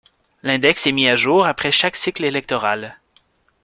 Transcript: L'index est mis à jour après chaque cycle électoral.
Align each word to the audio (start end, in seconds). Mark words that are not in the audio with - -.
L'index 0.41 0.87
est 0.87 0.91
mis 0.93 1.07
à 1.07 1.15
jour 1.15 1.45
après 1.45 1.69
chaque 1.69 1.95
cycle 1.95 2.23
électoral. 2.25 2.97